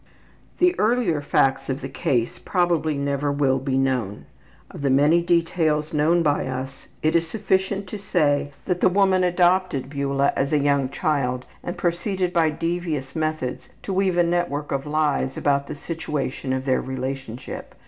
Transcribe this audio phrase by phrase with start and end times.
[0.57, 4.25] ''The earlier facts of the case probably never will be known.
[4.71, 9.23] Of the many details known by us it is sufficient to say that the woman
[9.23, 14.71] adopted Beula as a young child and proceeded by devious methods to weave a network
[14.71, 17.75] of lies about the situation of their relationship.